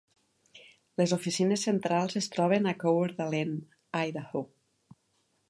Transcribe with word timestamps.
Les 1.01 1.13
oficines 1.17 1.65
centrals 1.69 2.17
es 2.21 2.31
troben 2.37 2.71
a 2.73 2.75
Coeur 2.85 3.13
d'Alene, 3.21 3.61
Idaho. 4.09 4.45